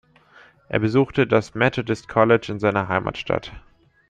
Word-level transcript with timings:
Er 0.67 0.79
besuchte 0.79 1.27
das 1.27 1.53
"Methodist 1.53 2.07
College" 2.07 2.51
in 2.51 2.57
seiner 2.59 2.87
Heimatstadt. 2.87 3.51